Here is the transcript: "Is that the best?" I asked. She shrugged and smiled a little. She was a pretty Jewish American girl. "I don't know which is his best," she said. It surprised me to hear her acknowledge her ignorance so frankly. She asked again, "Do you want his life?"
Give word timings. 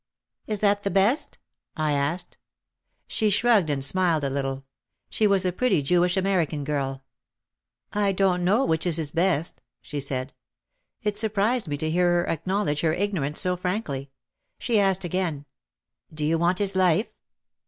"Is 0.47 0.61
that 0.61 0.81
the 0.81 0.89
best?" 0.89 1.37
I 1.77 1.91
asked. 1.91 2.37
She 3.05 3.29
shrugged 3.29 3.69
and 3.69 3.83
smiled 3.85 4.23
a 4.23 4.31
little. 4.31 4.65
She 5.11 5.27
was 5.27 5.45
a 5.45 5.51
pretty 5.51 5.83
Jewish 5.83 6.17
American 6.17 6.63
girl. 6.63 7.03
"I 7.93 8.11
don't 8.11 8.43
know 8.43 8.65
which 8.65 8.87
is 8.87 8.97
his 8.97 9.11
best," 9.11 9.61
she 9.79 9.99
said. 9.99 10.33
It 11.03 11.17
surprised 11.19 11.67
me 11.67 11.77
to 11.77 11.91
hear 11.91 12.07
her 12.23 12.27
acknowledge 12.27 12.81
her 12.81 12.93
ignorance 12.93 13.39
so 13.39 13.55
frankly. 13.55 14.09
She 14.57 14.79
asked 14.79 15.03
again, 15.03 15.45
"Do 16.11 16.25
you 16.25 16.39
want 16.39 16.57
his 16.57 16.75
life?" 16.75 17.13